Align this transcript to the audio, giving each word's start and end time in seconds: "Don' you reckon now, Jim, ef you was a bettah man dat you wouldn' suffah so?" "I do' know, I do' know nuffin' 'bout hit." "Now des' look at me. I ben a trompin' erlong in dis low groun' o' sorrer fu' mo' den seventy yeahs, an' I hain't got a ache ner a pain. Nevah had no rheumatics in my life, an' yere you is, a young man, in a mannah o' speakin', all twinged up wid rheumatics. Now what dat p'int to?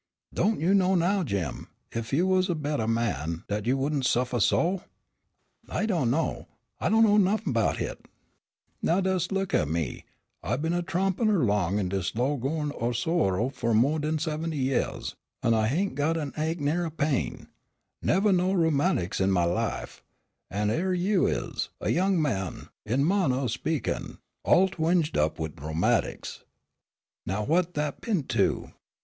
"Don' 0.33 0.59
you 0.59 0.69
reckon 0.71 0.97
now, 0.97 1.21
Jim, 1.23 1.67
ef 1.91 2.11
you 2.11 2.25
was 2.25 2.49
a 2.49 2.55
bettah 2.55 2.87
man 2.87 3.43
dat 3.47 3.67
you 3.67 3.77
wouldn' 3.77 4.01
suffah 4.01 4.39
so?" 4.41 4.81
"I 5.69 5.85
do' 5.85 6.07
know, 6.07 6.47
I 6.79 6.89
do' 6.89 7.03
know 7.03 7.17
nuffin' 7.17 7.53
'bout 7.53 7.77
hit." 7.77 8.03
"Now 8.81 8.99
des' 8.99 9.27
look 9.29 9.53
at 9.53 9.67
me. 9.67 10.05
I 10.41 10.55
ben 10.55 10.73
a 10.73 10.81
trompin' 10.81 11.29
erlong 11.29 11.77
in 11.77 11.87
dis 11.89 12.15
low 12.15 12.35
groun' 12.35 12.71
o' 12.79 12.93
sorrer 12.93 13.51
fu' 13.51 13.75
mo' 13.75 13.99
den 13.99 14.17
seventy 14.17 14.57
yeahs, 14.57 15.13
an' 15.43 15.53
I 15.53 15.67
hain't 15.67 15.93
got 15.93 16.17
a 16.17 16.31
ache 16.35 16.59
ner 16.59 16.83
a 16.83 16.89
pain. 16.89 17.49
Nevah 18.01 18.29
had 18.29 18.37
no 18.37 18.53
rheumatics 18.53 19.21
in 19.21 19.29
my 19.29 19.43
life, 19.45 20.01
an' 20.49 20.69
yere 20.69 20.95
you 20.95 21.27
is, 21.27 21.69
a 21.79 21.91
young 21.91 22.19
man, 22.19 22.69
in 22.87 23.01
a 23.01 23.05
mannah 23.05 23.43
o' 23.43 23.45
speakin', 23.45 24.17
all 24.43 24.67
twinged 24.67 25.15
up 25.15 25.37
wid 25.37 25.61
rheumatics. 25.61 26.43
Now 27.27 27.43
what 27.43 27.75
dat 27.75 28.01
p'int 28.01 28.29
to? 28.29 28.71